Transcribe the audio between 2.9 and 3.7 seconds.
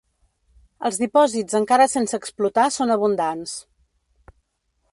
abundants.